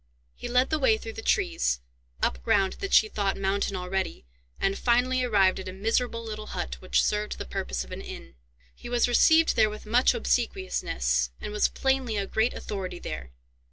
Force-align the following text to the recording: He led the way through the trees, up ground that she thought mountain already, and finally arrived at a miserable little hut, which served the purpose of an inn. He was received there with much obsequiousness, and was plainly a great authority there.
He 0.33 0.47
led 0.47 0.71
the 0.71 0.79
way 0.79 0.97
through 0.97 1.13
the 1.13 1.21
trees, 1.21 1.79
up 2.23 2.41
ground 2.41 2.73
that 2.79 2.91
she 2.91 3.07
thought 3.07 3.37
mountain 3.37 3.75
already, 3.75 4.25
and 4.59 4.75
finally 4.75 5.23
arrived 5.23 5.59
at 5.59 5.67
a 5.67 5.71
miserable 5.73 6.23
little 6.23 6.47
hut, 6.57 6.81
which 6.81 7.03
served 7.03 7.37
the 7.37 7.45
purpose 7.45 7.83
of 7.83 7.91
an 7.91 8.01
inn. 8.01 8.33
He 8.73 8.89
was 8.89 9.07
received 9.07 9.55
there 9.55 9.69
with 9.69 9.85
much 9.85 10.15
obsequiousness, 10.15 11.29
and 11.39 11.51
was 11.53 11.67
plainly 11.67 12.17
a 12.17 12.25
great 12.25 12.55
authority 12.55 12.97
there. 12.97 13.29